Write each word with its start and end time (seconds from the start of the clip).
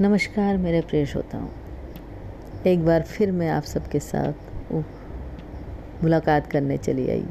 नमस्कार 0.00 0.56
मेरे 0.56 0.80
प्रिय 0.80 1.06
श्रोताओं। 1.06 1.46
एक 2.66 2.84
बार 2.86 3.02
फिर 3.02 3.30
मैं 3.32 3.48
आप 3.50 3.62
सबके 3.62 3.98
साथ 3.98 4.72
मुलाकात 6.02 6.46
करने 6.50 6.76
चली 6.76 7.08
आई। 7.10 7.24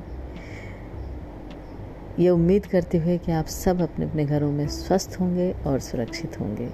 ये 2.19 2.29
उम्मीद 2.29 2.65
करते 2.65 2.97
हुए 2.97 3.17
कि 3.17 3.31
आप 3.31 3.45
सब 3.45 3.81
अपने 3.81 4.05
अपने 4.05 4.25
घरों 4.25 4.51
में 4.51 4.67
स्वस्थ 4.67 5.17
होंगे 5.19 5.51
और 5.67 5.79
सुरक्षित 5.79 6.39
होंगे। 6.39 6.69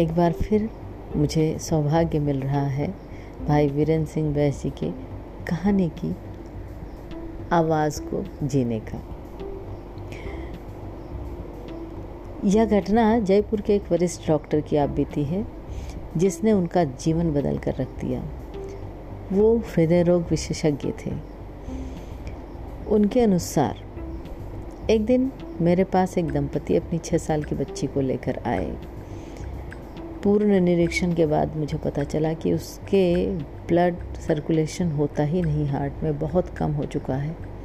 एक 0.00 0.14
बार 0.16 0.32
फिर 0.32 0.68
मुझे 1.16 1.58
सौभाग्य 1.58 2.18
मिल 2.18 2.40
रहा 2.40 2.66
है 2.66 2.94
भाई 3.48 3.68
वीरेंद्र 3.68 4.10
सिंह 4.10 4.34
बैस 4.34 4.62
जी 4.62 4.70
की 4.70 4.90
कहानी 5.48 5.88
की 5.88 6.16
आवाज़ 7.52 8.00
को 8.02 8.24
जीने 8.42 8.80
का। 8.80 9.15
यह 12.44 12.64
घटना 12.64 13.18
जयपुर 13.18 13.60
के 13.60 13.74
एक 13.74 13.92
वरिष्ठ 13.92 14.28
डॉक्टर 14.28 14.60
की 14.60 14.76
आप 14.76 14.90
बीती 14.90 15.24
है, 15.24 15.46
जिसने 16.16 16.52
उनका 16.52 16.84
जीवन 16.84 17.30
बदल 17.30 17.58
कर 17.58 17.74
रख 17.74 17.88
दिया। 17.88 18.22
वो 19.32 19.56
हृदय 19.56 20.02
रोग 20.02 20.22
विशेषज्ञ 20.30 20.92
थे। 21.06 21.12
उनके 22.88 23.20
अनुसार, 23.20 23.76
एक 24.90 25.04
दिन 25.04 25.32
मेरे 25.60 25.84
पास 25.84 26.18
एक 26.18 26.32
दंपति 26.32 26.76
अपनी 26.76 26.98
छः 26.98 27.18
साल 27.18 27.44
की 27.44 27.54
बच्ची 27.54 27.86
को 27.86 28.00
लेकर 28.00 28.40
आए। 28.46 28.76
पूर्ण 30.22 30.60
निरीक्षण 30.60 31.14
के 31.14 31.26
बाद 31.26 31.56
मुझे 31.56 31.78
पता 31.78 32.04
चला 32.04 32.32
कि 32.32 32.52
उसके 32.52 33.30
ब्लड 33.38 33.96
सर्कुलेशन 34.14 34.90
होता 34.90 35.22
ही 35.22 35.42
नहीं, 35.42 35.66
हार्ट 35.66 35.92
में 36.02 36.18
बहुत 36.18 36.48
कम 36.48 36.72
हो 36.72 36.84
चुका 36.84 37.16
है। 37.16 37.55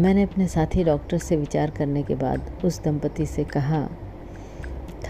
मैंने 0.00 0.22
अपने 0.22 0.46
साथी 0.46 0.84
डॉक्टर 0.84 1.18
से 1.18 1.36
विचार 1.36 1.70
करने 1.70 2.02
के 2.02 2.14
बाद 2.14 2.50
उस 2.64 2.82
दंपति 2.82 3.26
से 3.26 3.44
कहा, 3.44 3.88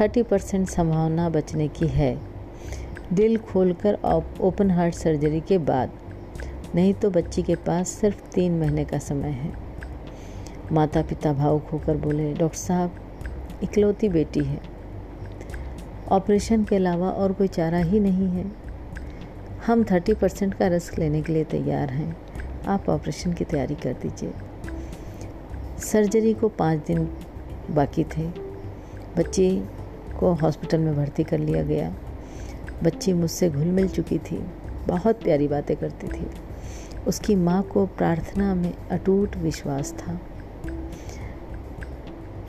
थर्टी 0.00 0.22
परसेंट 0.22 0.68
संभावना 0.68 1.28
बचने 1.28 1.68
की 1.68 1.86
है। 1.86 2.18
दिल 3.12 3.36
खोलकर 3.36 3.94
ओपन 4.40 4.70
हार्ट 4.70 4.94
सर्जरी 4.94 5.40
के 5.40 5.58
बाद। 5.58 5.90
नहीं 6.74 6.94
तो 6.94 7.10
बच्ची 7.10 7.42
के 7.42 7.54
पास 7.54 7.88
सिर्फ़ 7.88 8.22
तीन 8.30 8.58
महीने 8.58 8.84
का 8.84 8.98
समय 8.98 9.28
है। 9.28 9.52
माता 10.72 11.02
पिता 11.02 11.32
भावुक 11.32 11.68
होकर 11.68 11.96
बोले, 11.96 12.32
डॉक्टर 12.32 12.58
साहब, 12.58 12.94
इकलौती 13.62 14.08
बेटी 14.08 14.44
है। 14.44 14.60
ऑपरेशन 16.08 16.64
के 16.64 16.76
अलावा 16.76 17.10
और 17.10 17.32
कोई 17.32 17.48
चारा 17.48 17.78
ही 17.78 18.00
नहीं 18.00 18.28
है। 18.28 18.52
हम 19.66 19.84
थर्टी 19.84 20.14
परसेंट 20.14 20.54
का 20.54 20.66
रिस्क 20.66 20.98
लेने 20.98 21.22
के 21.22 21.32
लिए 21.32 21.44
तैयार 21.44 21.90
हैं। 21.90 22.16
आप 22.66 22.88
ऑपरेशन 22.88 23.32
की 23.32 23.44
तैयारी 23.44 23.74
कर 23.74 23.92
दीजिए। 23.92 24.32
सर्जरी 25.82 26.34
को 26.34 26.48
पाँच 26.48 26.78
दिन 26.86 27.08
बाकी 27.70 28.04
थे। 28.04 28.28
बच्ची 29.16 29.64
को 30.20 30.32
हॉस्पिटल 30.32 30.78
में 30.78 30.96
भर्ती 30.96 31.24
कर 31.24 31.38
लिया 31.38 31.62
गया। 31.62 31.94
बच्ची 32.82 33.12
मुझसे 33.12 33.50
घुल 33.50 33.66
मिल 33.66 33.88
चुकी 33.88 34.18
थी, 34.18 34.46
बहुत 34.86 35.22
प्यारी 35.22 35.48
बातें 35.48 35.76
करती 35.76 36.08
थी। 36.08 36.26
उसकी 37.06 37.34
माँ 37.34 37.62
को 37.62 37.86
प्रार्थना 37.86 38.54
में 38.54 38.88
अटूट 38.88 39.36
विश्वास 39.36 39.92
था। 39.92 40.20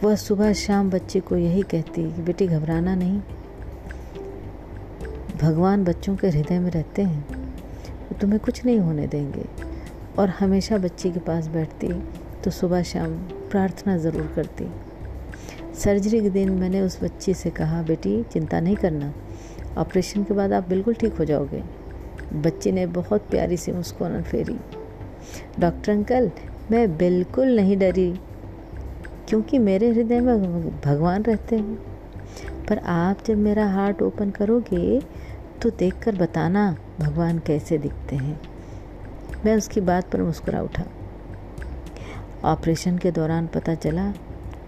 वह 0.04 0.16
सुबह 0.16 0.54
शाम 0.54 0.90
बच्चे 0.90 1.20
को 1.20 1.38
यही 1.38 1.62
कहती 1.62 2.16
कि 2.16 2.22
बेटी, 2.22 2.48
घबराना 2.48 2.96
नहीं। 2.96 3.22
भगवान 5.42 5.84
बच्चों 5.84 6.16
के 6.16 6.28
हृदय 6.28 6.60
में 6.60 6.72
रहते 6.72 7.02
हैं। 7.02 7.54
वो 7.88 8.18
तुम्हें 8.20 8.40
कुछ 8.40 8.66
नहीं 8.66 8.80
होने 8.80 9.08
देंगे। 9.08 9.46
और 10.20 10.30
हमेशा 10.30 10.78
बच्ची 10.78 11.12
के 11.12 11.20
पास 11.20 11.48
बैठती 11.48 11.88
तो 12.44 12.52
सुबह 12.52 12.82
शाम 12.84 13.12
प्रार्थना 13.52 13.98
ज़रूर 13.98 14.32
करती। 14.36 14.66
सर्जरी 15.74 16.20
के 16.22 16.30
दिन 16.30 16.50
मैंने 16.52 16.82
उस 16.82 17.04
बच्ची 17.04 17.34
से 17.34 17.50
कहा, 17.50 17.82
बेटी, 17.84 18.24
चिंता 18.24 18.60
नहीं 18.60 18.76
करना। 18.76 19.14
ऑपरेशन 19.78 20.24
के 20.24 20.34
बाद 20.34 20.54
आप 20.54 20.68
बिल्कुल 20.70 20.94
ठीक 20.94 21.14
हो 21.14 21.26
जाओगे। 21.26 21.62
बच्ची 22.34 22.72
ने 22.72 22.86
बहुत 22.88 23.22
प्यारी 23.22 23.58
सी 23.58 23.72
मुस्कुरान 23.72 24.24
फेरी। 24.24 24.58
डॉक्टर 25.60 25.92
अंकल, 25.92 26.32
मैं 26.72 26.98
बिल्कुल 26.98 27.56
नहीं 27.56 27.78
डरी, 27.78 28.12
क्योंकि 29.30 29.60
मेरे 29.60 29.90
हृदय 29.90 30.20
में 30.20 30.70
भगवान 30.80 31.24
रहते 31.24 31.56
हैं। 31.56 31.76
पर 32.70 32.78
आप 32.78 33.24
जब 33.26 33.38
मेरा 33.38 33.66
हार्ट 33.68 34.02
ओपन 34.02 34.30
करोगे 34.30 35.00
तो 35.62 35.70
देखकर 35.70 36.16
बताना 36.16 36.76
भगवान 37.00 37.40
कैसे 37.40 37.78
दिखते 37.78 38.16
हैं। 38.16 38.40
मैं 39.46 39.56
उसकी 39.58 39.82
बात 39.82 40.12
पर 40.12 40.22
मुस्कुरा 40.22 40.62
उठा। 40.62 40.84
ऑपरेशन 42.44 42.98
के 42.98 43.12
दौरान 43.12 43.48
पता 43.48 43.76
चला, 43.76 44.14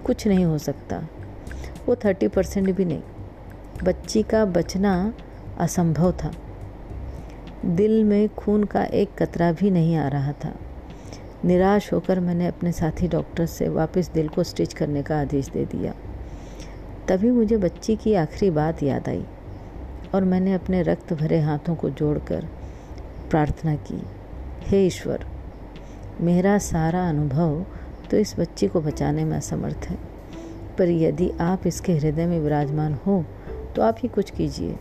कुछ 0.05 0.27
नहीं 0.27 0.45
हो 0.45 0.57
सकता। 0.57 1.07
वो 1.87 1.95
थर्टी 1.95 2.27
परसेंट 2.27 2.71
भी 2.71 2.85
नहीं। 2.85 3.01
बच्ची 3.83 4.23
का 4.23 4.45
बचना 4.45 5.13
असंभव 5.59 6.11
था। 6.11 6.31
दिल 7.65 8.03
में 8.03 8.29
खून 8.29 8.63
का 8.63 8.83
एक 8.83 9.09
कतरा 9.17 9.51
भी 9.51 9.69
नहीं 9.69 9.95
आ 9.95 10.07
रहा 10.07 10.31
था। 10.31 10.53
निराश 11.45 11.93
होकर 11.93 12.19
मैंने 12.19 12.47
अपने 12.47 12.71
साथी 12.71 13.07
डॉक्टर 13.07 13.45
से 13.45 13.69
वापस 13.69 14.09
दिल 14.13 14.27
को 14.27 14.43
स्टिच 14.43 14.73
करने 14.73 15.03
का 15.03 15.19
आदेश 15.21 15.49
दे 15.49 15.65
दिया। 15.65 15.93
तभी 17.07 17.31
मुझे 17.31 17.57
बच्ची 17.57 17.95
की 17.95 18.13
आखिरी 18.13 18.51
बात 18.51 18.83
याद 18.83 19.09
आई 19.09 19.25
और 20.15 20.23
मैंने 20.23 20.53
अपने 20.53 20.81
रक्त 20.81 21.13
भरे 21.13 21.39
हाथों 21.39 21.75
को 21.75 21.89
जोड़कर 21.89 22.47
प्रार्थना 23.29 23.75
की, 23.75 24.01
हे 24.67 24.85
ईश्वर 24.87 25.25
मेरा 26.21 26.57
सारा 26.57 27.07
अनुभव 27.09 27.65
तो 28.11 28.17
इस 28.17 28.35
बच्ची 28.39 28.67
को 28.67 28.81
बचाने 28.81 29.23
में 29.25 29.37
असमर्थ 29.37 29.85
है। 29.85 29.97
पर 30.77 30.89
यदि 30.89 31.29
आप 31.41 31.67
इसके 31.67 31.93
हृदय 31.93 32.25
में 32.25 32.39
विराजमान 32.39 32.93
हो 32.93 33.23
तो 33.75 33.81
आप 33.81 33.95
ही 33.99 34.07
कुछ 34.07 34.29
कीजिए। 34.29 34.75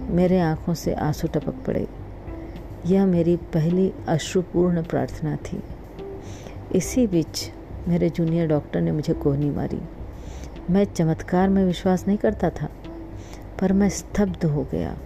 मेरे 0.00 0.38
आँखों 0.40 0.74
से 0.74 0.94
आँसू 0.94 1.28
टपक 1.28 1.54
पड़े। 1.66 1.86
यह 2.86 3.06
मेरी 3.06 3.36
पहली 3.36 3.92
अश्रुपूर्ण 4.08 4.82
प्रार्थना 4.82 5.36
थी। 5.36 5.62
इसी 6.74 7.06
बीच 7.06 7.50
मेरे 7.88 8.10
जूनियर 8.10 8.48
डॉक्टर 8.48 8.80
ने 8.80 8.92
मुझे 8.92 9.14
कोहनी 9.14 9.50
मारी। 9.50 9.80
मैं 10.70 10.84
चमत्कार 10.84 11.48
में 11.48 11.64
विश्वास 11.64 12.06
नहीं 12.06 12.18
करता 12.18 12.50
था, 12.50 12.68
पर 13.60 13.72
मैं 13.72 13.88
स्तब्ध 13.88 14.44
हो 14.44 14.66
गया। 14.72 14.96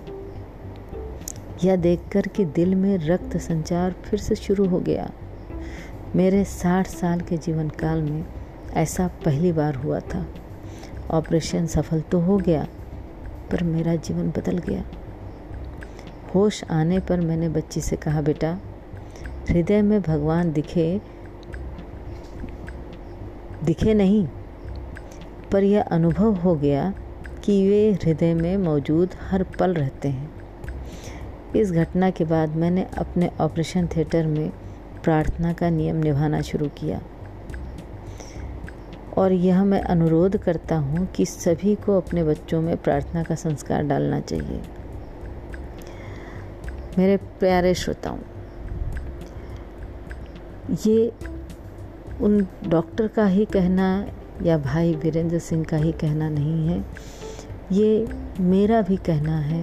यह 1.64 1.76
देखकर 1.76 2.26
कि 2.26 2.44
दिल 2.44 2.74
में 2.74 2.96
रक्त 2.98 3.36
संचार 3.36 3.94
फिर 4.04 4.20
से 4.20 4.34
शुरू 4.34 4.66
हो 4.68 4.78
गया। 4.78 5.10
मेरे 6.16 6.44
साठ 6.44 6.86
साल 6.86 7.20
के 7.20 7.36
जीवन 7.36 7.68
काल 7.68 8.02
में 8.02 8.24
ऐसा 8.72 9.06
पहली 9.24 9.52
बार 9.52 9.74
हुआ 9.74 10.00
था। 10.00 10.26
ऑपरेशन 11.10 11.66
सफल 11.66 12.00
तो 12.00 12.20
हो 12.20 12.36
गया, 12.38 12.66
पर 13.50 13.62
मेरा 13.62 13.94
जीवन 13.96 14.30
बदल 14.30 14.58
गया। 14.58 14.84
होश 16.34 16.62
आने 16.70 16.98
पर 16.98 17.20
मैंने 17.20 17.48
बच्ची 17.48 17.80
से 17.80 17.96
कहा, 17.96 18.20
बेटा, 18.22 18.58
हृदय 19.50 19.82
में 19.82 20.00
भगवान 20.02 20.52
दिखे 20.52 21.00
दिखे 23.64 23.94
नहीं, 23.94 24.26
पर 25.52 25.64
यह 25.64 25.82
अनुभव 25.82 26.34
हो 26.34 26.54
गया 26.54 26.94
कि 27.44 27.68
वे 27.68 27.92
हृदय 27.92 28.34
में 28.34 28.56
मौजूद 28.56 29.14
हर 29.30 29.42
पल 29.42 29.74
रहते 29.74 30.08
हैं। 30.08 30.30
इस 31.56 31.72
घटना 31.72 32.10
के 32.10 32.24
बाद 32.24 32.56
मैंने 32.56 32.86
अपने 32.98 33.30
ऑपरेशन 33.40 33.86
थिएटर 33.86 34.26
में 34.26 34.52
प्रार्थना 35.04 35.52
का 35.52 35.70
नियम 35.70 35.96
निभाना 35.96 36.40
शुरू 36.40 36.68
किया। 36.78 37.00
और 39.18 39.32
यह 39.32 39.64
मैं 39.64 39.80
अनुरोध 39.80 40.36
करता 40.36 40.76
हूँ 40.76 41.06
कि 41.06 41.24
सभी 41.26 41.74
को 41.76 41.96
अपने 41.96 42.24
बच्चों 42.24 42.60
में 42.62 42.76
प्रार्थना 42.76 43.22
का 43.22 43.34
संस्कार 43.34 43.82
डालना 43.82 44.20
चाहिए। 44.20 44.60
मेरे 46.98 47.16
प्यारे 47.40 47.74
श्रोताओं, 47.74 48.18
ये 50.86 51.12
उन 52.20 52.46
डॉक्टर 52.66 53.06
का 53.08 53.26
ही 53.26 53.44
कहना 53.44 53.88
या 54.42 54.58
भाई 54.58 54.94
वीरेंद्र 54.94 55.38
सिंह 55.38 55.64
का 55.64 55.76
ही 55.76 55.92
कहना 55.92 56.28
नहीं 56.28 56.68
है। 56.68 56.84
ये 57.72 58.06
मेरा 58.40 58.80
भी 58.82 58.96
कहना 58.96 59.38
है, 59.38 59.62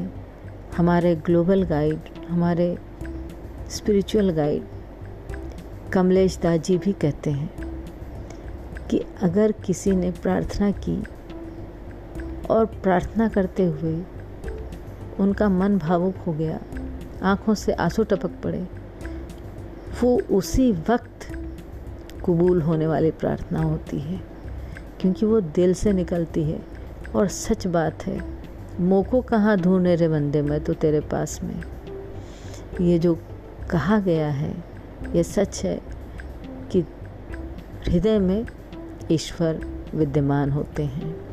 हमारे 0.78 1.16
ग्लोबल 1.16 1.64
गाइड, 1.64 2.00
हमारे 2.30 2.76
स्पिरिचुअल 3.70 4.30
गाइड 4.32 4.64
कमलेश 5.94 6.38
दास 6.38 6.60
जी 6.60 6.78
भी 6.78 6.94
कहते 6.94 7.32
हैं 7.32 7.50
कि 8.90 9.02
अगर 9.22 9.52
किसी 9.52 9.92
ने 9.92 10.12
प्रार्थना 10.12 10.72
की 10.72 11.04
और 12.50 12.66
प्रार्थना 12.66 13.28
करते 13.28 13.66
हुए 13.66 14.04
उनका 15.20 15.50
मन 15.50 15.78
भावुक 15.78 16.16
हो 16.18 16.34
गया, 16.34 16.60
आँखों 17.24 17.54
से 17.54 17.74
आँसू 17.74 18.04
टपक 18.04 18.32
पड़े, 18.44 18.68
वो 20.04 20.20
उसी 20.32 20.72
वक्त 20.72 21.28
कबूल 22.26 22.62
होने 22.62 22.88
वाली 22.88 23.12
प्रार्थना 23.12 23.62
होती 23.62 24.00
है, 24.00 24.22
क्योंकि 25.02 25.26
वो 25.26 25.42
दिल 25.42 25.74
से 25.74 25.94
निकलती 25.94 26.44
है 26.44 26.60
और 27.16 27.28
सच 27.28 27.68
बात 27.68 28.06
है, 28.08 28.22
मोको 28.80 29.22
कहाँ 29.22 29.58
ढूंढे 29.58 29.96
रे 29.96 30.08
बंदे 30.08 30.42
मैं 30.42 30.64
तो 30.64 30.74
तेरे 30.74 31.00
पास 31.00 31.40
में। 31.44 31.64
ये 32.82 33.00
जो 33.00 33.18
कहा 33.70 34.00
गया 34.00 34.30
है 34.30 34.69
ये 35.16 35.24
सच 35.24 35.66
है 35.66 35.82
कि 36.72 36.82
हृदय 37.88 38.20
में 38.20 38.46
ईश्वर 39.12 39.60
विद्यमान 39.96 40.52
होते 40.52 40.84
हैं। 40.84 41.30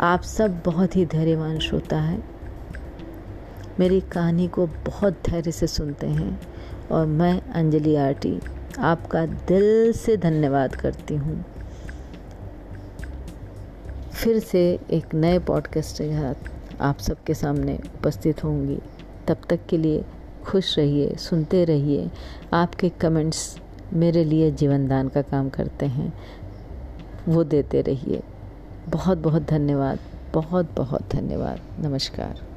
आप 0.00 0.22
सब 0.22 0.62
बहुत 0.64 0.96
ही 0.96 1.06
धैर्यवान 1.06 1.58
श्रोता 1.58 2.00
है। 2.00 2.22
मेरी 3.80 4.00
कहानी 4.00 4.48
को 4.48 4.66
बहुत 4.66 5.12
धैर्य 5.12 5.52
से 5.52 5.66
सुनते 5.66 6.06
हैं 6.06 6.40
और 6.92 7.06
मैं 7.06 7.42
अंजलि 7.42 7.96
आरटी 7.96 8.40
आपका 8.78 9.26
दिल 9.26 9.92
से 9.92 10.16
धन्यवाद 10.16 10.76
करती 10.76 11.16
हूँ। 11.16 11.44
फिर 14.12 14.38
से 14.38 14.80
एक 14.90 15.14
नए 15.14 15.38
पॉडकास्ट 15.38 15.98
के 15.98 16.12
साथ 16.12 16.34
आप 16.80 16.98
सबके 16.98 17.34
सामने 17.34 17.78
उपस्थित 17.94 18.44
होंगी। 18.44 18.78
तब 19.28 19.36
तक 19.48 19.60
के 19.68 19.76
लिए 19.76 20.04
खुश 20.50 20.78
रहिए, 20.78 21.14
सुनते 21.14 21.64
रहिए। 21.64 22.10
आपके 22.52 22.88
कमेंट्स 22.88 23.60
मेरे 23.92 24.24
लिए 24.24 24.50
जीवनदान 24.50 25.08
का 25.08 25.22
काम 25.22 25.48
करते 25.48 25.86
हैं। 25.86 26.12
वो 27.28 27.44
देते 27.44 27.80
रहिए। 27.80 28.22
बहुत 28.88 29.18
बहुत 29.18 29.42
धन्यवाद। 29.42 29.98
बहुत 30.34 30.76
बहुत 30.76 31.02
धन्यवाद। 31.12 31.60
नमस्कार। 31.80 32.49